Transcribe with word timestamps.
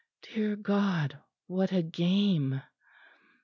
Dear 0.23 0.55
God, 0.55 1.19
what 1.45 1.71
a 1.71 1.83
game! 1.83 2.63